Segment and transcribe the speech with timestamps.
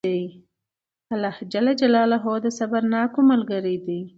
[1.13, 4.01] الله جل جلاله د صبرناکو ملګری دئ!